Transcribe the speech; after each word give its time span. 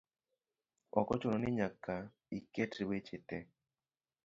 ok 0.99 1.07
ochuno 1.13 1.37
ni 1.39 1.49
nyaka 1.57 1.95
iket 2.37 2.73
weche 2.89 3.17
te. 3.27 3.37